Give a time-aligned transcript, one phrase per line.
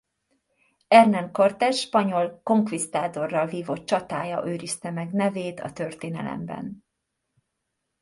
[0.87, 6.83] Hernán Cortés spanyol konkvisztádorral vívott csatája őrizte meg nevét a történelemben.